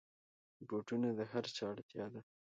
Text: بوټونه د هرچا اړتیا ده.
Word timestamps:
بوټونه 0.67 1.09
د 1.17 1.19
هرچا 1.31 1.63
اړتیا 1.73 2.05
ده. 2.13 2.21